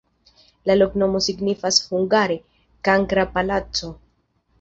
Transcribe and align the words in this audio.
La 0.69 0.75
loknomo 0.81 1.19
signifas 1.25 1.77
hungare: 1.89 2.39
kankra-palaco. 2.89 3.93